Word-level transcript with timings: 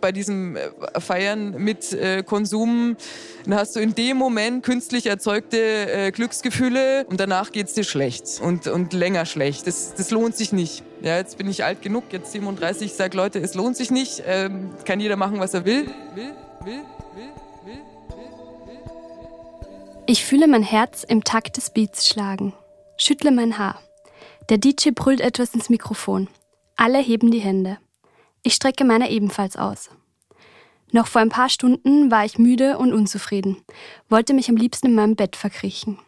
bei 0.00 0.12
diesem 0.12 0.56
äh, 0.56 0.68
Feiern 1.00 1.54
mit 1.58 1.92
äh, 1.92 2.22
Konsum, 2.22 2.96
dann 3.44 3.54
hast 3.54 3.76
du 3.76 3.80
in 3.80 3.94
dem 3.94 4.16
Moment 4.16 4.64
künstlich 4.64 5.06
erzeugte 5.06 5.58
äh, 5.58 6.10
Glücksgefühle 6.10 7.06
und 7.06 7.20
danach 7.20 7.52
geht 7.52 7.68
es 7.68 7.74
dir 7.74 7.84
schlecht 7.84 8.40
und, 8.40 8.66
und 8.66 8.92
länger 8.92 9.26
schlecht. 9.26 9.66
Das, 9.66 9.94
das 9.94 10.10
lohnt 10.10 10.36
sich 10.36 10.52
nicht. 10.52 10.82
Ja, 11.02 11.16
jetzt 11.16 11.38
bin 11.38 11.48
ich 11.48 11.64
alt 11.64 11.82
genug, 11.82 12.04
jetzt 12.10 12.32
37, 12.32 12.86
ich 12.86 12.94
sage 12.94 13.16
Leute, 13.16 13.38
es 13.38 13.54
lohnt 13.54 13.76
sich 13.76 13.90
nicht. 13.90 14.22
Ähm, 14.26 14.70
kann 14.84 15.00
jeder 15.00 15.16
machen, 15.16 15.40
was 15.40 15.54
er 15.54 15.64
will. 15.64 15.86
will, 16.14 16.32
will, 16.64 16.82
will, 17.14 17.28
ich 20.10 20.24
fühle 20.24 20.48
mein 20.48 20.62
Herz 20.62 21.04
im 21.04 21.22
Takt 21.22 21.58
des 21.58 21.68
Beats 21.68 22.08
schlagen, 22.08 22.54
schüttle 22.96 23.30
mein 23.30 23.58
Haar. 23.58 23.78
Der 24.48 24.56
DJ 24.56 24.92
brüllt 24.94 25.20
etwas 25.20 25.52
ins 25.52 25.68
Mikrofon. 25.68 26.28
Alle 26.76 26.98
heben 26.98 27.30
die 27.30 27.40
Hände. 27.40 27.76
Ich 28.42 28.54
strecke 28.54 28.84
meine 28.84 29.10
ebenfalls 29.10 29.56
aus. 29.56 29.90
Noch 30.90 31.06
vor 31.06 31.20
ein 31.20 31.28
paar 31.28 31.48
Stunden 31.48 32.10
war 32.10 32.24
ich 32.24 32.38
müde 32.38 32.78
und 32.78 32.92
unzufrieden, 32.92 33.58
wollte 34.08 34.32
mich 34.32 34.48
am 34.48 34.56
liebsten 34.56 34.86
in 34.86 34.94
meinem 34.94 35.16
Bett 35.16 35.36
verkriechen. 35.36 35.98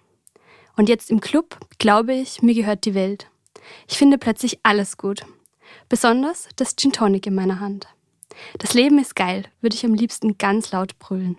Und 0.77 0.89
jetzt 0.89 1.11
im 1.11 1.21
Club 1.21 1.59
glaube 1.79 2.15
ich, 2.15 2.41
mir 2.41 2.55
gehört 2.55 2.87
die 2.87 2.95
Welt. 2.95 3.29
Ich 3.89 3.99
finde 3.99 4.17
plötzlich 4.17 4.61
alles 4.63 4.97
gut. 4.97 5.23
Besonders 5.89 6.49
das 6.57 6.77
Gin 6.77 6.93
Tonic 6.93 7.27
in 7.27 7.35
meiner 7.35 7.61
Hand. 7.61 7.89
Das 8.59 8.75
Leben 8.75 8.99
ist 8.99 9.17
geil, 9.17 9.45
würde 9.61 9.77
ich 9.77 9.85
am 9.85 9.95
liebsten 9.95 10.39
ganz 10.39 10.73
laut 10.73 10.99
brüllen. 10.99 11.37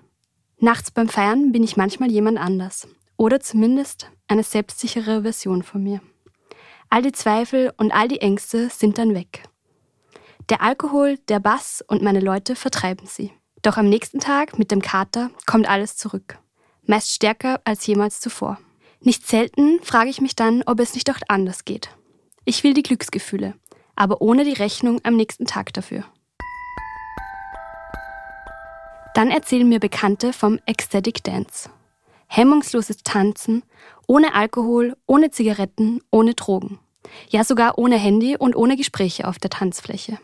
Nachts 0.60 0.92
beim 0.92 1.10
Feiern 1.10 1.52
bin 1.52 1.64
ich 1.64 1.78
manchmal 1.78 2.12
jemand 2.12 2.38
anders. 2.38 2.88
Oder 3.18 3.40
zumindest 3.40 4.12
eine 4.28 4.44
selbstsichere 4.44 5.24
Version 5.24 5.64
von 5.64 5.82
mir. 5.82 6.02
All 6.90 7.02
die 7.02 7.12
Zweifel 7.12 7.74
und 7.78 7.92
all 7.92 8.08
die 8.08 8.22
Ängste 8.22 8.70
sind 8.70 8.98
dann 8.98 9.16
weg. 9.16 9.44
Der 10.50 10.62
Alkohol, 10.62 11.18
der 11.28 11.40
Bass 11.40 11.84
und 11.88 12.02
meine 12.02 12.20
Leute 12.20 12.56
vertreiben 12.56 13.06
sie. 13.06 13.32
Doch 13.62 13.78
am 13.78 13.88
nächsten 13.88 14.20
Tag 14.20 14.58
mit 14.58 14.72
dem 14.72 14.82
Kater 14.82 15.30
kommt 15.46 15.70
alles 15.70 15.96
zurück. 15.96 16.40
Meist 16.84 17.12
stärker 17.12 17.62
als 17.64 17.86
jemals 17.86 18.20
zuvor. 18.20 18.58
Nicht 19.02 19.28
selten 19.28 19.80
frage 19.84 20.10
ich 20.10 20.22
mich 20.22 20.36
dann, 20.36 20.64
ob 20.66 20.80
es 20.80 20.94
nicht 20.94 21.10
auch 21.12 21.20
anders 21.28 21.64
geht. 21.64 21.90
Ich 22.44 22.64
will 22.64 22.74
die 22.74 22.84
Glücksgefühle, 22.84 23.54
aber 23.96 24.22
ohne 24.22 24.44
die 24.44 24.54
Rechnung 24.54 25.00
am 25.04 25.16
nächsten 25.16 25.46
Tag 25.46 25.74
dafür. 25.74 26.06
Dann 29.14 29.30
erzählen 29.30 29.68
mir 29.68 29.80
Bekannte 29.80 30.34
vom 30.34 30.60
Ecstatic 30.66 31.24
Dance. 31.24 31.70
Hemmungsloses 32.28 33.04
Tanzen, 33.04 33.64
ohne 34.08 34.34
Alkohol, 34.34 34.96
ohne 35.06 35.32
Zigaretten, 35.32 36.02
ohne 36.12 36.34
Drogen. 36.34 36.80
Ja, 37.30 37.44
sogar 37.44 37.78
ohne 37.78 37.98
Handy 37.98 38.38
und 38.38 38.56
ohne 38.56 38.78
Gespräche 38.78 39.28
auf 39.28 39.38
der 39.38 39.50
Tanzfläche. 39.50 40.18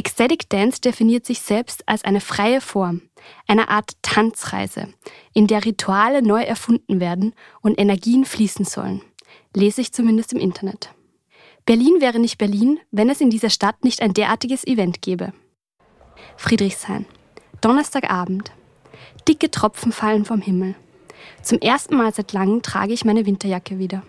Ecstatic 0.00 0.48
Dance 0.48 0.80
definiert 0.80 1.26
sich 1.26 1.40
selbst 1.42 1.86
als 1.86 2.04
eine 2.04 2.22
freie 2.22 2.62
Form, 2.62 3.02
eine 3.46 3.68
Art 3.68 3.92
Tanzreise, 4.00 4.88
in 5.34 5.46
der 5.46 5.66
Rituale 5.66 6.22
neu 6.22 6.40
erfunden 6.42 7.00
werden 7.00 7.34
und 7.60 7.78
Energien 7.78 8.24
fließen 8.24 8.64
sollen. 8.64 9.02
Lese 9.54 9.82
ich 9.82 9.92
zumindest 9.92 10.32
im 10.32 10.38
Internet. 10.38 10.94
Berlin 11.66 12.00
wäre 12.00 12.18
nicht 12.18 12.38
Berlin, 12.38 12.80
wenn 12.90 13.10
es 13.10 13.20
in 13.20 13.28
dieser 13.28 13.50
Stadt 13.50 13.84
nicht 13.84 14.00
ein 14.00 14.14
derartiges 14.14 14.66
Event 14.66 15.02
gäbe. 15.02 15.34
Friedrichshain. 16.38 17.04
Donnerstagabend. 17.60 18.52
Dicke 19.28 19.50
Tropfen 19.50 19.92
fallen 19.92 20.24
vom 20.24 20.40
Himmel. 20.40 20.76
Zum 21.42 21.58
ersten 21.58 21.94
Mal 21.94 22.14
seit 22.14 22.32
langem 22.32 22.62
trage 22.62 22.94
ich 22.94 23.04
meine 23.04 23.26
Winterjacke 23.26 23.78
wieder. 23.78 24.02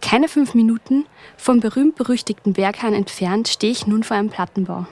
Keine 0.00 0.26
fünf 0.26 0.54
Minuten 0.54 1.06
vom 1.36 1.60
berühmt-berüchtigten 1.60 2.54
Berghain 2.54 2.92
entfernt 2.92 3.46
stehe 3.46 3.70
ich 3.70 3.86
nun 3.86 4.02
vor 4.02 4.16
einem 4.16 4.28
Plattenbau. 4.28 4.88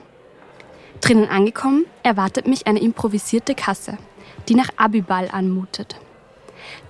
Drinnen 1.01 1.29
angekommen, 1.29 1.87
erwartet 2.03 2.47
mich 2.47 2.67
eine 2.67 2.81
improvisierte 2.81 3.55
Kasse, 3.55 3.98
die 4.48 4.55
nach 4.55 4.69
Abiball 4.77 5.29
anmutet. 5.31 5.97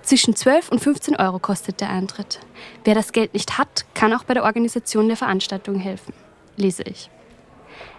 Zwischen 0.03 0.35
12 0.35 0.69
und 0.69 0.79
15 0.79 1.15
Euro 1.15 1.39
kostet 1.39 1.81
der 1.81 1.89
Eintritt. 1.89 2.39
Wer 2.83 2.95
das 2.95 3.13
Geld 3.13 3.33
nicht 3.33 3.57
hat, 3.57 3.85
kann 3.93 4.13
auch 4.13 4.23
bei 4.23 4.33
der 4.33 4.43
Organisation 4.43 5.07
der 5.07 5.17
Veranstaltung 5.17 5.75
helfen. 5.75 6.13
Lese 6.57 6.83
ich. 6.83 7.09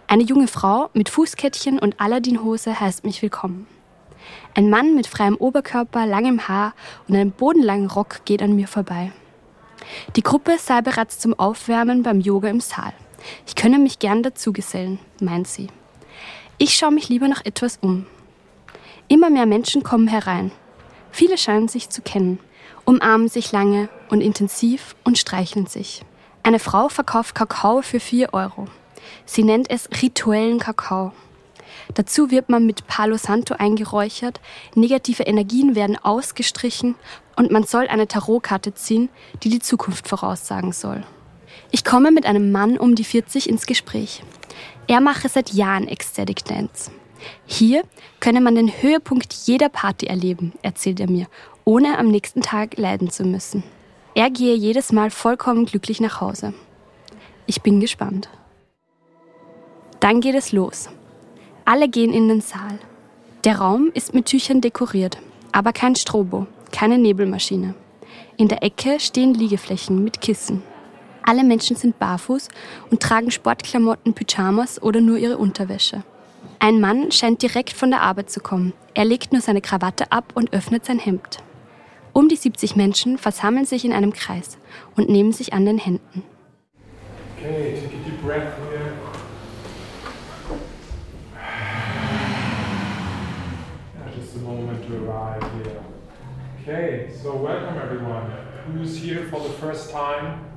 Eine 0.07 0.25
junge 0.25 0.49
Frau 0.49 0.91
mit 0.93 1.09
Fußkettchen 1.09 1.79
und 1.79 2.01
Aladdin-Hose 2.01 2.79
heißt 2.79 3.05
mich 3.05 3.23
willkommen. 3.23 3.67
Ein 4.55 4.71
Mann 4.71 4.95
mit 4.95 5.07
freiem 5.07 5.37
Oberkörper, 5.37 6.07
langem 6.07 6.47
Haar 6.49 6.75
und 7.09 7.15
einem 7.15 7.33
bodenlangen 7.33 7.89
Rock 7.89 8.25
geht 8.25 8.43
an 8.43 8.55
mir 8.55 8.69
vorbei. 8.69 9.13
Die 10.15 10.23
Gruppe 10.23 10.59
sei 10.59 10.81
bereits 10.83 11.19
zum 11.19 11.39
Aufwärmen 11.39 12.03
beim 12.03 12.21
Yoga 12.21 12.49
im 12.49 12.61
Saal. 12.61 12.93
Ich 13.47 13.55
könne 13.55 13.79
mich 13.79 13.99
gern 13.99 14.23
dazugesellen, 14.23 14.99
meint 15.21 15.49
sie. 15.49 15.69
Ich 16.63 16.77
schaue 16.77 16.93
mich 16.93 17.09
lieber 17.09 17.27
noch 17.27 17.45
etwas 17.45 17.81
um. 17.83 18.07
Immer 19.09 19.31
mehr 19.31 19.47
Menschen 19.47 19.83
kommen 19.83 20.07
herein. 20.07 20.53
Viele 21.11 21.37
scheinen 21.37 21.67
sich 21.67 21.89
zu 21.89 22.03
kennen, 22.03 22.39
umarmen 22.85 23.27
sich 23.27 23.51
lange 23.51 23.89
und 24.11 24.21
intensiv 24.21 24.95
und 25.03 25.19
streicheln 25.19 25.67
sich. 25.67 26.03
Eine 26.45 26.61
Frau 26.61 26.89
verkauft 26.89 27.35
Kakao 27.35 27.83
für 27.83 27.99
4 27.99 28.33
Euro. 28.33 28.69
Sie 29.27 29.43
nennt 29.43 29.71
es 29.71 29.89
rituellen 30.01 30.61
Kakao. 30.61 31.13
Dazu 31.95 32.31
wird 32.31 32.49
man 32.49 32.65
mit 32.65 32.87
Palo 32.87 33.17
Santo 33.17 33.57
eingeräuchert, 33.59 34.41
negative 34.77 35.25
Energien 35.25 35.75
werden 35.75 35.99
ausgestrichen 36.01 36.95
und 37.35 37.51
man 37.51 37.65
soll 37.65 37.89
eine 37.89 38.07
Tarotkarte 38.07 38.73
ziehen, 38.73 39.09
die 39.43 39.49
die 39.49 39.59
Zukunft 39.59 40.07
voraussagen 40.07 40.71
soll. 40.71 41.03
Ich 41.73 41.85
komme 41.85 42.13
mit 42.13 42.25
einem 42.25 42.53
Mann 42.53 42.79
um 42.79 42.95
die 42.95 43.03
40 43.03 43.49
ins 43.49 43.67
Gespräch. 43.67 44.23
Er 44.87 45.01
mache 45.01 45.29
seit 45.29 45.53
Jahren 45.53 45.89
Ecstatic 45.89 46.45
Dance. 46.45 46.91
Hier 47.47 47.85
könne 48.21 48.41
man 48.41 48.55
den 48.55 48.69
Höhepunkt 48.69 49.33
jeder 49.33 49.69
Party 49.69 50.07
erleben, 50.07 50.53
erzählt 50.63 51.01
er 51.01 51.11
mir, 51.11 51.27
ohne 51.65 51.99
am 51.99 52.09
nächsten 52.09 52.43
Tag 52.43 52.77
leiden 52.77 53.11
zu 53.11 53.25
müssen. 53.25 53.63
Er 54.15 54.31
gehe 54.31 54.55
jedes 54.55 54.93
Mal 54.93 55.11
vollkommen 55.11 55.65
glücklich 55.65 56.01
nach 56.01 56.21
Hause. 56.21 56.53
Ich 57.47 57.63
bin 57.63 57.81
gespannt. 57.81 58.29
Dann 60.01 60.21
geht 60.21 60.35
es 60.35 60.53
los. 60.53 60.89
Alle 61.65 61.89
gehen 61.89 62.13
in 62.13 62.29
den 62.29 62.41
Saal. 62.41 62.79
Der 63.45 63.59
Raum 63.59 63.91
ist 63.95 64.15
mit 64.15 64.27
Tüchern 64.27 64.61
dekoriert, 64.61 65.19
aber 65.53 65.73
kein 65.73 65.97
Strobo, 65.97 66.47
keine 66.73 66.99
Nebelmaschine. 66.99 67.75
In 68.37 68.49
der 68.49 68.63
Ecke 68.63 68.99
stehen 69.01 69.35
Liegeflächen 69.35 70.03
mit 70.03 70.21
Kissen. 70.21 70.63
Alle 71.25 71.45
Menschen 71.45 71.77
sind 71.77 71.99
barfuß 71.99 72.49
und 72.91 73.01
tragen 73.01 73.31
Sportklamotten, 73.31 74.15
Pyjamas 74.15 74.83
oder 74.83 75.01
nur 75.01 75.19
ihre 75.19 75.39
Unterwäsche. 75.39 76.03
Ein 76.59 76.81
Mann 76.81 77.13
scheint 77.13 77.43
direkt 77.43 77.73
von 77.73 77.91
der 77.91 78.03
Arbeit 78.03 78.31
zu 78.31 78.41
kommen. 78.41 78.73
Er 78.95 79.05
legt 79.05 79.33
nur 79.33 79.41
seine 79.41 79.61
Krawatte 79.61 80.11
ab 80.11 80.33
und 80.35 80.53
öffnet 80.53 80.85
sein 80.85 80.99
Hemd. 80.99 81.39
Um 82.13 82.29
die 82.29 82.37
70 82.37 82.77
Menschen 82.77 83.19
versammeln 83.19 83.65
sich 83.65 83.85
in 83.85 83.93
einem 83.93 84.13
Kreis 84.13 84.59
und 84.97 85.09
nehmen 85.09 85.33
sich 85.33 85.53
an 85.55 85.65
den 85.65 85.79
Händen. 85.79 86.25
Okay, 87.39 87.81
take 87.81 87.95
a 87.95 88.05
deep 88.05 88.23
breath 88.23 88.53
here. 88.71 88.93
Just 94.15 94.37
a 94.37 94.41
moment 94.41 94.87
to 94.87 94.97
arrive 95.05 95.43
here. 95.65 95.83
Okay, 96.63 97.11
so 97.23 97.35
welcome 97.35 97.79
everyone. 97.79 98.31
Who's 98.67 98.97
here 98.97 99.27
for 99.31 99.41
the 99.41 99.53
first 99.55 99.91
time? 99.91 100.52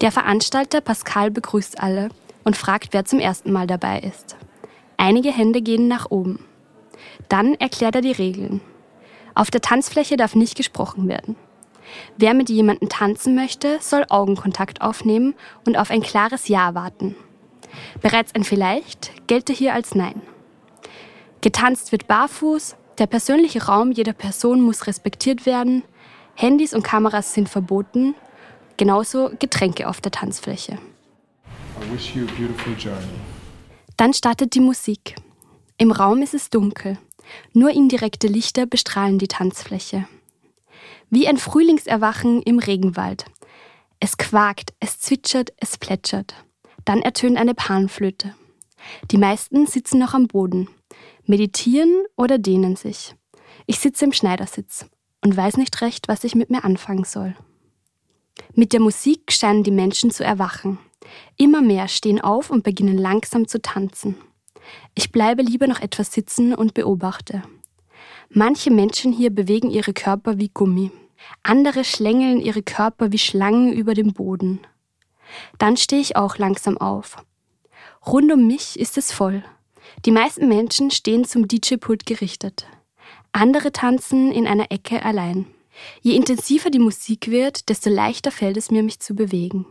Der 0.00 0.12
Veranstalter 0.12 0.80
Pascal 0.80 1.32
begrüßt 1.32 1.82
alle 1.82 2.10
und 2.44 2.56
fragt, 2.56 2.92
wer 2.92 3.04
zum 3.04 3.18
ersten 3.18 3.50
Mal 3.50 3.66
dabei 3.66 3.98
ist. 3.98 4.36
Einige 4.96 5.32
Hände 5.32 5.60
gehen 5.60 5.88
nach 5.88 6.12
oben. 6.12 6.44
Dann 7.28 7.54
erklärt 7.54 7.96
er 7.96 8.02
die 8.02 8.12
Regeln. 8.12 8.60
Auf 9.34 9.50
der 9.50 9.60
Tanzfläche 9.60 10.16
darf 10.16 10.36
nicht 10.36 10.56
gesprochen 10.56 11.08
werden. 11.08 11.34
Wer 12.16 12.34
mit 12.34 12.50
jemandem 12.50 12.88
tanzen 12.88 13.34
möchte, 13.34 13.78
soll 13.80 14.04
Augenkontakt 14.08 14.80
aufnehmen 14.80 15.34
und 15.66 15.76
auf 15.76 15.90
ein 15.90 16.02
klares 16.02 16.46
Ja 16.46 16.76
warten. 16.76 17.16
Bereits 18.00 18.32
ein 18.36 18.44
Vielleicht 18.44 19.26
gelte 19.26 19.52
hier 19.52 19.74
als 19.74 19.96
Nein. 19.96 20.22
Getanzt 21.40 21.90
wird 21.90 22.06
barfuß, 22.06 22.76
der 22.98 23.06
persönliche 23.06 23.64
Raum 23.64 23.92
jeder 23.92 24.12
Person 24.12 24.60
muss 24.60 24.86
respektiert 24.86 25.46
werden, 25.46 25.82
Handys 26.34 26.74
und 26.74 26.82
Kameras 26.82 27.34
sind 27.34 27.48
verboten, 27.48 28.14
genauso 28.76 29.30
Getränke 29.38 29.88
auf 29.88 30.00
der 30.00 30.12
Tanzfläche. 30.12 30.78
Dann 33.96 34.14
startet 34.14 34.54
die 34.54 34.60
Musik. 34.60 35.16
Im 35.76 35.90
Raum 35.90 36.22
ist 36.22 36.34
es 36.34 36.50
dunkel. 36.50 36.98
Nur 37.52 37.70
indirekte 37.70 38.26
Lichter 38.26 38.66
bestrahlen 38.66 39.18
die 39.18 39.28
Tanzfläche. 39.28 40.08
Wie 41.10 41.28
ein 41.28 41.36
Frühlingserwachen 41.36 42.42
im 42.42 42.58
Regenwald. 42.58 43.24
Es 44.00 44.16
quakt, 44.16 44.74
es 44.80 45.00
zwitschert, 45.00 45.52
es 45.58 45.76
plätschert. 45.76 46.34
Dann 46.84 47.02
ertönt 47.02 47.36
eine 47.36 47.54
Panflöte. 47.54 48.34
Die 49.10 49.18
meisten 49.18 49.66
sitzen 49.66 49.98
noch 49.98 50.14
am 50.14 50.26
Boden 50.26 50.68
meditieren 51.28 52.04
oder 52.16 52.38
dehnen 52.38 52.76
sich. 52.76 53.14
Ich 53.66 53.78
sitze 53.78 54.04
im 54.04 54.12
Schneidersitz 54.12 54.86
und 55.22 55.36
weiß 55.36 55.56
nicht 55.56 55.80
recht, 55.80 56.08
was 56.08 56.24
ich 56.24 56.34
mit 56.34 56.50
mir 56.50 56.64
anfangen 56.64 57.04
soll. 57.04 57.34
Mit 58.54 58.72
der 58.72 58.80
Musik 58.80 59.32
scheinen 59.32 59.62
die 59.62 59.70
Menschen 59.70 60.10
zu 60.10 60.24
erwachen. 60.24 60.78
Immer 61.36 61.60
mehr 61.60 61.88
stehen 61.88 62.20
auf 62.20 62.50
und 62.50 62.64
beginnen 62.64 62.98
langsam 62.98 63.48
zu 63.48 63.60
tanzen. 63.60 64.16
Ich 64.94 65.12
bleibe 65.12 65.42
lieber 65.42 65.66
noch 65.66 65.80
etwas 65.80 66.12
sitzen 66.12 66.54
und 66.54 66.74
beobachte. 66.74 67.42
Manche 68.30 68.70
Menschen 68.70 69.12
hier 69.12 69.30
bewegen 69.30 69.70
ihre 69.70 69.92
Körper 69.92 70.38
wie 70.38 70.50
Gummi. 70.52 70.90
Andere 71.42 71.84
schlängeln 71.84 72.40
ihre 72.40 72.62
Körper 72.62 73.10
wie 73.12 73.18
Schlangen 73.18 73.72
über 73.72 73.94
dem 73.94 74.12
Boden. 74.12 74.60
Dann 75.58 75.76
stehe 75.76 76.00
ich 76.00 76.16
auch 76.16 76.38
langsam 76.38 76.78
auf. 76.78 77.16
Rund 78.06 78.32
um 78.32 78.46
mich 78.46 78.78
ist 78.78 78.98
es 78.98 79.12
voll. 79.12 79.42
Die 80.04 80.12
meisten 80.12 80.48
Menschen 80.48 80.90
stehen 80.90 81.24
zum 81.24 81.48
DJ-Pult 81.48 82.06
gerichtet. 82.06 82.66
Andere 83.32 83.72
tanzen 83.72 84.32
in 84.32 84.46
einer 84.46 84.70
Ecke 84.70 85.04
allein. 85.04 85.46
Je 86.00 86.14
intensiver 86.14 86.70
die 86.70 86.78
Musik 86.78 87.30
wird, 87.30 87.68
desto 87.68 87.90
leichter 87.90 88.30
fällt 88.30 88.56
es 88.56 88.70
mir, 88.70 88.82
mich 88.82 89.00
zu 89.00 89.14
bewegen. 89.14 89.66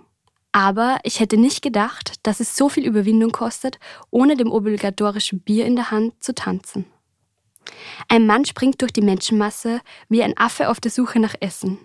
Aber 0.51 0.99
ich 1.03 1.19
hätte 1.19 1.37
nicht 1.37 1.61
gedacht, 1.61 2.15
dass 2.23 2.39
es 2.39 2.55
so 2.55 2.69
viel 2.69 2.85
Überwindung 2.85 3.31
kostet, 3.31 3.79
ohne 4.09 4.35
dem 4.35 4.51
obligatorischen 4.51 5.39
Bier 5.39 5.65
in 5.65 5.75
der 5.75 5.91
Hand 5.91 6.23
zu 6.23 6.33
tanzen. 6.33 6.85
Ein 8.07 8.25
Mann 8.25 8.45
springt 8.45 8.81
durch 8.81 8.93
die 8.93 9.01
Menschenmasse 9.01 9.81
wie 10.09 10.23
ein 10.23 10.37
Affe 10.37 10.69
auf 10.69 10.79
der 10.79 10.91
Suche 10.91 11.19
nach 11.19 11.35
Essen. 11.39 11.79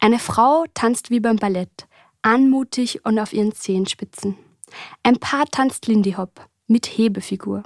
Eine 0.00 0.18
Frau 0.18 0.64
tanzt 0.74 1.10
wie 1.10 1.20
beim 1.20 1.36
Ballett, 1.36 1.86
anmutig 2.22 3.04
und 3.04 3.18
auf 3.18 3.32
ihren 3.32 3.52
Zehenspitzen. 3.52 4.36
Ein 5.02 5.18
Paar 5.18 5.46
tanzt 5.46 5.86
Lindy 5.86 6.12
Hop 6.12 6.46
mit 6.66 6.86
Hebefigur. 6.86 7.62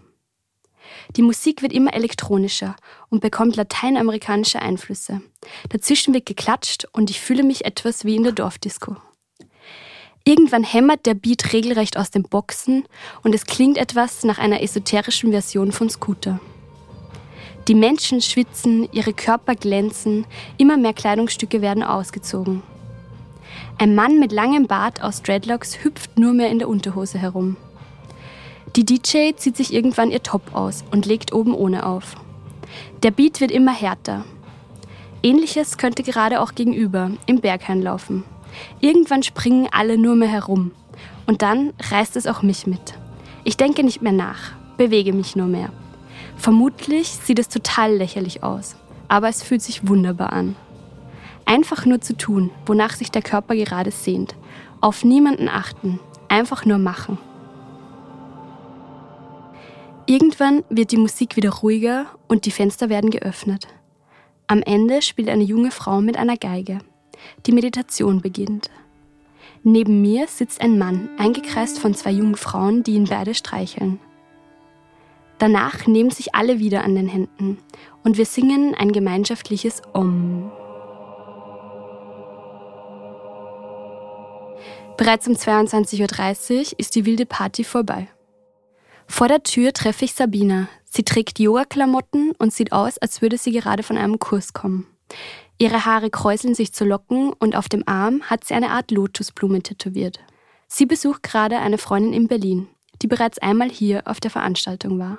Die 1.16 1.22
Musik 1.22 1.62
wird 1.62 1.72
immer 1.72 1.94
elektronischer 1.94 2.76
und 3.10 3.20
bekommt 3.20 3.56
lateinamerikanische 3.56 4.60
Einflüsse. 4.60 5.20
Dazwischen 5.68 6.14
wird 6.14 6.26
geklatscht 6.26 6.86
und 6.92 7.10
ich 7.10 7.20
fühle 7.20 7.42
mich 7.42 7.64
etwas 7.64 8.04
wie 8.04 8.16
in 8.16 8.22
der 8.22 8.32
Dorfdisco. 8.32 8.96
Irgendwann 10.24 10.62
hämmert 10.62 11.06
der 11.06 11.14
Beat 11.14 11.52
regelrecht 11.52 11.96
aus 11.96 12.10
den 12.10 12.22
Boxen 12.22 12.84
und 13.22 13.34
es 13.34 13.44
klingt 13.44 13.76
etwas 13.76 14.22
nach 14.22 14.38
einer 14.38 14.62
esoterischen 14.62 15.32
Version 15.32 15.72
von 15.72 15.90
Scooter. 15.90 16.40
Die 17.68 17.74
Menschen 17.74 18.20
schwitzen, 18.20 18.88
ihre 18.92 19.12
Körper 19.12 19.54
glänzen, 19.54 20.26
immer 20.58 20.76
mehr 20.76 20.92
Kleidungsstücke 20.92 21.60
werden 21.60 21.82
ausgezogen. 21.82 22.62
Ein 23.78 23.94
Mann 23.94 24.18
mit 24.18 24.32
langem 24.32 24.66
Bart 24.66 25.02
aus 25.02 25.22
Dreadlocks 25.22 25.84
hüpft 25.84 26.18
nur 26.18 26.32
mehr 26.32 26.50
in 26.50 26.58
der 26.58 26.68
Unterhose 26.68 27.18
herum. 27.18 27.56
Die 28.76 28.84
DJ 28.84 29.32
zieht 29.36 29.56
sich 29.56 29.72
irgendwann 29.72 30.10
ihr 30.10 30.22
Top 30.22 30.54
aus 30.54 30.84
und 30.90 31.06
legt 31.06 31.32
oben 31.32 31.54
ohne 31.54 31.84
auf. 31.84 32.16
Der 33.02 33.10
Beat 33.10 33.40
wird 33.40 33.50
immer 33.50 33.72
härter. 33.72 34.24
Ähnliches 35.22 35.76
könnte 35.76 36.02
gerade 36.02 36.40
auch 36.40 36.54
gegenüber, 36.54 37.10
im 37.26 37.40
Berghain 37.40 37.82
laufen. 37.82 38.24
Irgendwann 38.80 39.22
springen 39.22 39.68
alle 39.70 39.98
nur 39.98 40.16
mehr 40.16 40.28
herum. 40.28 40.72
Und 41.26 41.42
dann 41.42 41.72
reißt 41.90 42.16
es 42.16 42.26
auch 42.26 42.42
mich 42.42 42.66
mit. 42.66 42.94
Ich 43.44 43.56
denke 43.56 43.84
nicht 43.84 44.02
mehr 44.02 44.12
nach, 44.12 44.52
bewege 44.76 45.12
mich 45.12 45.36
nur 45.36 45.46
mehr. 45.46 45.70
Vermutlich 46.36 47.08
sieht 47.08 47.38
es 47.38 47.48
total 47.48 47.94
lächerlich 47.94 48.42
aus, 48.42 48.76
aber 49.08 49.28
es 49.28 49.42
fühlt 49.42 49.62
sich 49.62 49.86
wunderbar 49.86 50.32
an. 50.32 50.56
Einfach 51.44 51.86
nur 51.86 52.00
zu 52.00 52.16
tun, 52.16 52.50
wonach 52.66 52.94
sich 52.94 53.10
der 53.10 53.22
Körper 53.22 53.54
gerade 53.54 53.90
sehnt. 53.90 54.34
Auf 54.80 55.04
niemanden 55.04 55.48
achten, 55.48 56.00
einfach 56.28 56.64
nur 56.64 56.78
machen. 56.78 57.18
Irgendwann 60.06 60.64
wird 60.68 60.90
die 60.90 60.96
Musik 60.96 61.36
wieder 61.36 61.50
ruhiger 61.50 62.06
und 62.28 62.44
die 62.46 62.50
Fenster 62.50 62.88
werden 62.88 63.10
geöffnet. 63.10 63.68
Am 64.46 64.62
Ende 64.62 65.00
spielt 65.00 65.28
eine 65.28 65.44
junge 65.44 65.70
Frau 65.70 66.00
mit 66.00 66.16
einer 66.16 66.36
Geige. 66.36 66.78
Die 67.46 67.52
Meditation 67.52 68.20
beginnt. 68.20 68.70
Neben 69.62 70.02
mir 70.02 70.26
sitzt 70.26 70.60
ein 70.60 70.76
Mann, 70.76 71.08
eingekreist 71.18 71.78
von 71.78 71.94
zwei 71.94 72.10
jungen 72.10 72.34
Frauen, 72.34 72.82
die 72.82 72.94
ihn 72.94 73.04
beide 73.04 73.34
streicheln. 73.34 74.00
Danach 75.38 75.86
nehmen 75.86 76.10
sich 76.10 76.34
alle 76.34 76.58
wieder 76.58 76.84
an 76.84 76.94
den 76.94 77.08
Händen 77.08 77.58
und 78.02 78.16
wir 78.16 78.26
singen 78.26 78.74
ein 78.74 78.92
gemeinschaftliches 78.92 79.82
Om. 79.92 80.50
Bereits 84.96 85.26
um 85.26 85.34
22.30 85.34 86.72
Uhr 86.72 86.78
ist 86.78 86.94
die 86.94 87.06
wilde 87.06 87.26
Party 87.26 87.64
vorbei. 87.64 88.08
Vor 89.12 89.28
der 89.28 89.42
Tür 89.42 89.74
treffe 89.74 90.06
ich 90.06 90.14
Sabina. 90.14 90.68
Sie 90.88 91.02
trägt 91.02 91.38
Yoga-Klamotten 91.38 92.32
und 92.38 92.50
sieht 92.50 92.72
aus, 92.72 92.96
als 92.96 93.20
würde 93.20 93.36
sie 93.36 93.52
gerade 93.52 93.82
von 93.82 93.98
einem 93.98 94.18
Kurs 94.18 94.54
kommen. 94.54 94.86
Ihre 95.58 95.84
Haare 95.84 96.08
kräuseln 96.08 96.54
sich 96.54 96.72
zu 96.72 96.86
Locken 96.86 97.30
und 97.34 97.54
auf 97.54 97.68
dem 97.68 97.86
Arm 97.86 98.22
hat 98.22 98.44
sie 98.44 98.54
eine 98.54 98.70
Art 98.70 98.90
Lotusblume 98.90 99.62
tätowiert. 99.62 100.18
Sie 100.66 100.86
besucht 100.86 101.22
gerade 101.22 101.58
eine 101.58 101.76
Freundin 101.76 102.14
in 102.14 102.26
Berlin, 102.26 102.68
die 103.02 103.06
bereits 103.06 103.38
einmal 103.38 103.68
hier 103.68 104.00
auf 104.06 104.18
der 104.18 104.30
Veranstaltung 104.30 104.98
war. 104.98 105.18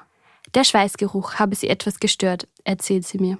Der 0.55 0.63
Schweißgeruch 0.63 1.35
habe 1.35 1.55
sie 1.55 1.69
etwas 1.69 1.99
gestört, 1.99 2.47
erzählt 2.63 3.05
sie 3.05 3.19
mir. 3.19 3.37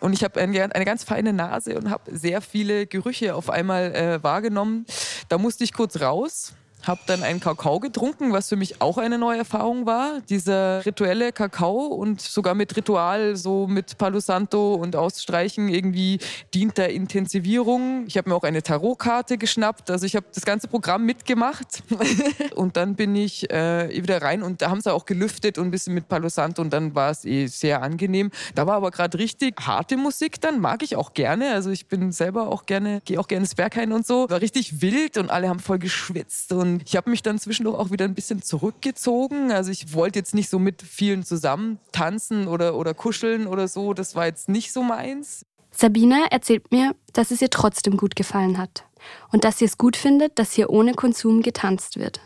Und 0.00 0.12
ich 0.12 0.22
habe 0.22 0.38
eine, 0.38 0.84
ganz 0.84 1.02
feine 1.02 1.32
Nase 1.32 1.78
und 1.78 1.88
habe 1.88 2.14
sehr 2.14 2.42
viele 2.42 2.86
Gerüche 2.86 3.34
auf 3.34 3.48
einmal 3.48 3.94
äh, 3.94 4.22
wahrgenommen. 4.22 4.84
Da 5.30 5.38
musste 5.38 5.64
ich 5.64 5.72
kurz 5.72 5.98
raus 6.02 6.52
habe 6.86 7.00
dann 7.06 7.22
einen 7.22 7.40
Kakao 7.40 7.80
getrunken, 7.80 8.32
was 8.32 8.48
für 8.48 8.56
mich 8.56 8.80
auch 8.80 8.98
eine 8.98 9.18
neue 9.18 9.38
Erfahrung 9.38 9.86
war. 9.86 10.20
Dieser 10.28 10.84
rituelle 10.84 11.32
Kakao 11.32 11.86
und 11.86 12.20
sogar 12.20 12.54
mit 12.54 12.76
Ritual, 12.76 13.36
so 13.36 13.66
mit 13.66 13.98
Palo 13.98 14.20
Santo 14.20 14.74
und 14.74 14.96
Ausstreichen 14.96 15.68
irgendwie 15.68 16.18
dient 16.52 16.78
der 16.78 16.90
Intensivierung. 16.90 18.04
Ich 18.06 18.16
habe 18.16 18.28
mir 18.28 18.36
auch 18.36 18.42
eine 18.42 18.62
Tarotkarte 18.62 19.38
geschnappt, 19.38 19.90
also 19.90 20.06
ich 20.06 20.16
habe 20.16 20.26
das 20.34 20.44
ganze 20.44 20.68
Programm 20.68 21.04
mitgemacht. 21.04 21.82
und 22.54 22.76
dann 22.76 22.94
bin 22.94 23.16
ich 23.16 23.50
äh, 23.50 24.02
wieder 24.02 24.22
rein 24.22 24.42
und 24.42 24.62
da 24.62 24.70
haben 24.70 24.80
sie 24.80 24.92
auch 24.92 25.06
gelüftet 25.06 25.58
und 25.58 25.68
ein 25.68 25.70
bisschen 25.70 25.94
mit 25.94 26.08
Palo 26.08 26.28
Santo 26.28 26.62
und 26.62 26.72
dann 26.72 26.94
war 26.94 27.10
es 27.10 27.24
eh 27.24 27.46
sehr 27.46 27.82
angenehm. 27.82 28.30
Da 28.54 28.66
war 28.66 28.76
aber 28.76 28.90
gerade 28.90 29.18
richtig 29.18 29.54
harte 29.60 29.96
Musik, 29.96 30.40
dann 30.40 30.60
mag 30.60 30.82
ich 30.82 30.96
auch 30.96 31.14
gerne. 31.14 31.52
Also 31.52 31.70
ich 31.70 31.86
bin 31.86 32.12
selber 32.12 32.48
auch 32.48 32.66
gerne, 32.66 33.00
gehe 33.04 33.18
auch 33.18 33.28
gerne 33.28 33.44
ins 33.44 33.54
Berghain 33.54 33.92
und 33.92 34.06
so. 34.06 34.28
War 34.28 34.40
richtig 34.40 34.80
wild 34.80 35.18
und 35.18 35.30
alle 35.30 35.48
haben 35.48 35.60
voll 35.60 35.78
geschwitzt 35.78 36.52
und 36.52 36.73
ich 36.84 36.96
habe 36.96 37.10
mich 37.10 37.22
dann 37.22 37.38
zwischendurch 37.38 37.78
auch 37.78 37.90
wieder 37.90 38.04
ein 38.04 38.14
bisschen 38.14 38.42
zurückgezogen. 38.42 39.52
Also 39.52 39.70
ich 39.70 39.92
wollte 39.94 40.18
jetzt 40.18 40.34
nicht 40.34 40.48
so 40.48 40.58
mit 40.58 40.82
vielen 40.82 41.24
zusammen 41.24 41.78
tanzen 41.92 42.48
oder, 42.48 42.76
oder 42.76 42.94
kuscheln 42.94 43.46
oder 43.46 43.68
so. 43.68 43.94
Das 43.94 44.14
war 44.14 44.26
jetzt 44.26 44.48
nicht 44.48 44.72
so 44.72 44.82
meins. 44.82 45.44
Sabina 45.70 46.26
erzählt 46.30 46.70
mir, 46.70 46.94
dass 47.12 47.30
es 47.30 47.42
ihr 47.42 47.50
trotzdem 47.50 47.96
gut 47.96 48.14
gefallen 48.16 48.58
hat 48.58 48.84
und 49.32 49.44
dass 49.44 49.58
sie 49.58 49.64
es 49.64 49.76
gut 49.76 49.96
findet, 49.96 50.38
dass 50.38 50.52
hier 50.52 50.70
ohne 50.70 50.94
Konsum 50.94 51.42
getanzt 51.42 51.98
wird 51.98 52.20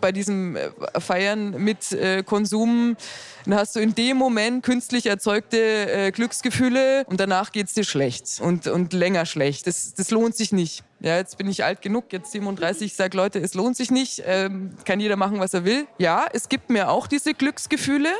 bei 0.00 0.12
diesem 0.12 0.56
äh, 0.56 0.70
Feiern 0.98 1.50
mit 1.62 1.92
äh, 1.92 2.22
Konsum, 2.22 2.96
dann 3.44 3.54
hast 3.54 3.76
du 3.76 3.80
in 3.80 3.94
dem 3.94 4.16
Moment 4.16 4.64
künstlich 4.64 5.06
erzeugte 5.06 5.58
äh, 5.58 6.10
Glücksgefühle 6.10 7.04
und 7.06 7.20
danach 7.20 7.52
geht 7.52 7.66
es 7.66 7.74
dir 7.74 7.84
schlecht 7.84 8.40
und, 8.40 8.66
und 8.66 8.92
länger 8.92 9.26
schlecht. 9.26 9.66
Das, 9.66 9.94
das 9.94 10.10
lohnt 10.10 10.36
sich 10.36 10.52
nicht. 10.52 10.84
Ja, 11.00 11.16
jetzt 11.16 11.38
bin 11.38 11.48
ich 11.48 11.62
alt 11.62 11.80
genug, 11.80 12.12
jetzt 12.12 12.32
37, 12.32 12.86
ich 12.86 12.96
sage 12.96 13.16
Leute, 13.16 13.38
es 13.38 13.54
lohnt 13.54 13.76
sich 13.76 13.90
nicht, 13.90 14.22
ähm, 14.26 14.70
kann 14.84 14.98
jeder 14.98 15.16
machen, 15.16 15.38
was 15.38 15.54
er 15.54 15.64
will. 15.64 15.86
Ja, 15.98 16.26
es 16.32 16.48
gibt 16.48 16.70
mir 16.70 16.90
auch 16.90 17.06
diese 17.06 17.34
Glücksgefühle, 17.34 18.10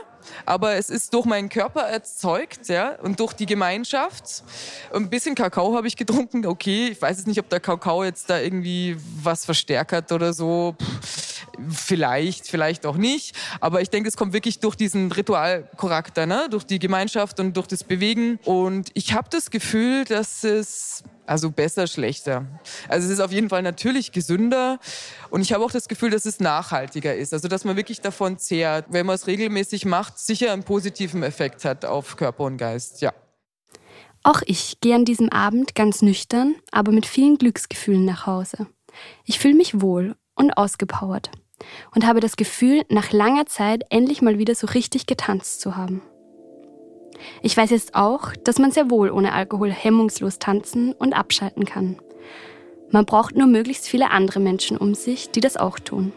aber 0.46 0.74
es 0.74 0.88
ist 0.88 1.12
durch 1.12 1.24
meinen 1.24 1.48
Körper 1.48 1.82
erzeugt, 1.82 2.68
ja, 2.68 2.94
und 3.02 3.18
durch 3.18 3.32
die 3.32 3.46
Gemeinschaft. 3.46 4.44
Ein 4.92 5.10
bisschen 5.10 5.34
Kakao 5.34 5.74
habe 5.76 5.88
ich 5.88 5.96
getrunken, 5.96 6.46
okay, 6.46 6.88
ich 6.92 7.02
weiß 7.02 7.18
jetzt 7.18 7.26
nicht, 7.26 7.40
ob 7.40 7.48
der 7.48 7.60
Kakao 7.60 8.04
jetzt 8.04 8.30
da 8.30 8.38
irgendwie 8.38 8.96
was 9.22 9.44
verstärkt 9.44 9.92
hat 9.92 10.12
oder 10.12 10.32
so. 10.32 10.76
Pff 10.80 11.28
Vielleicht, 11.70 12.46
vielleicht 12.46 12.86
auch 12.86 12.96
nicht. 12.96 13.36
Aber 13.60 13.80
ich 13.80 13.90
denke, 13.90 14.08
es 14.08 14.16
kommt 14.16 14.32
wirklich 14.32 14.60
durch 14.60 14.76
diesen 14.76 15.10
Ritualcharakter, 15.10 16.26
ne? 16.26 16.48
durch 16.50 16.64
die 16.64 16.78
Gemeinschaft 16.78 17.40
und 17.40 17.56
durch 17.56 17.66
das 17.66 17.84
Bewegen. 17.84 18.38
Und 18.44 18.90
ich 18.94 19.12
habe 19.12 19.28
das 19.30 19.50
Gefühl, 19.50 20.04
dass 20.04 20.44
es 20.44 21.02
also 21.28 21.50
besser, 21.50 21.86
schlechter. 21.86 22.46
Also 22.88 23.06
es 23.06 23.14
ist 23.14 23.20
auf 23.20 23.32
jeden 23.32 23.48
Fall 23.48 23.62
natürlich 23.62 24.12
gesünder 24.12 24.78
und 25.30 25.42
ich 25.42 25.52
habe 25.52 25.64
auch 25.64 25.70
das 25.70 25.88
Gefühl, 25.88 26.10
dass 26.10 26.26
es 26.26 26.40
nachhaltiger 26.40 27.14
ist. 27.14 27.32
Also 27.32 27.48
dass 27.48 27.64
man 27.64 27.76
wirklich 27.76 28.00
davon 28.00 28.38
zehrt, 28.38 28.86
wenn 28.90 29.06
man 29.06 29.14
es 29.14 29.26
regelmäßig 29.26 29.84
macht, 29.84 30.18
sicher 30.18 30.52
einen 30.52 30.64
positiven 30.64 31.22
Effekt 31.22 31.64
hat 31.64 31.84
auf 31.84 32.16
Körper 32.16 32.44
und 32.44 32.56
Geist. 32.56 33.00
Ja. 33.00 33.12
Auch 34.22 34.42
ich 34.46 34.80
gehe 34.80 34.94
an 34.94 35.04
diesem 35.04 35.28
Abend 35.28 35.74
ganz 35.74 36.02
nüchtern, 36.02 36.54
aber 36.72 36.92
mit 36.92 37.06
vielen 37.06 37.38
Glücksgefühlen 37.38 38.04
nach 38.04 38.26
Hause. 38.26 38.66
Ich 39.24 39.38
fühle 39.38 39.54
mich 39.54 39.80
wohl 39.80 40.16
und 40.34 40.52
ausgepowert 40.52 41.30
und 41.94 42.06
habe 42.06 42.20
das 42.20 42.36
Gefühl, 42.36 42.82
nach 42.88 43.12
langer 43.12 43.46
Zeit 43.46 43.84
endlich 43.90 44.22
mal 44.22 44.38
wieder 44.38 44.54
so 44.54 44.66
richtig 44.66 45.06
getanzt 45.06 45.60
zu 45.60 45.76
haben. 45.76 46.02
Ich 47.42 47.56
weiß 47.56 47.70
jetzt 47.70 47.94
auch, 47.94 48.32
dass 48.44 48.58
man 48.58 48.70
sehr 48.70 48.90
wohl 48.90 49.10
ohne 49.10 49.32
Alkohol 49.32 49.70
hemmungslos 49.70 50.38
tanzen 50.38 50.92
und 50.92 51.12
abschalten 51.12 51.64
kann. 51.64 51.98
Man 52.90 53.04
braucht 53.04 53.36
nur 53.36 53.46
möglichst 53.46 53.86
viele 53.86 54.10
andere 54.10 54.40
Menschen 54.40 54.76
um 54.76 54.94
sich, 54.94 55.30
die 55.30 55.40
das 55.40 55.56
auch 55.56 55.78
tun. 55.78 56.12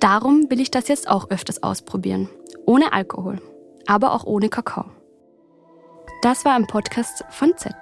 Darum 0.00 0.50
will 0.50 0.60
ich 0.60 0.70
das 0.70 0.88
jetzt 0.88 1.08
auch 1.08 1.30
öfters 1.30 1.62
ausprobieren. 1.62 2.28
Ohne 2.66 2.92
Alkohol, 2.92 3.40
aber 3.86 4.12
auch 4.12 4.24
ohne 4.24 4.48
Kakao. 4.48 4.84
Das 6.22 6.44
war 6.44 6.54
ein 6.54 6.66
Podcast 6.66 7.24
von 7.30 7.56
Z. 7.56 7.74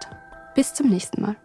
Bis 0.54 0.74
zum 0.74 0.88
nächsten 0.88 1.22
Mal. 1.22 1.36